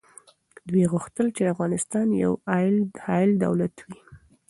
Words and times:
دوی 0.69 0.83
غوښتل 0.93 1.27
چي 1.35 1.43
افغانستان 1.53 2.07
یو 2.23 2.31
حایل 3.05 3.31
دولت 3.45 3.75
وي. 3.87 3.97